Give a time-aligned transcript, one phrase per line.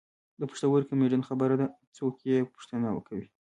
[0.39, 1.67] د پېښوري کمیډین خبره ده
[1.97, 3.25] څوک یې پوښتنه کوي.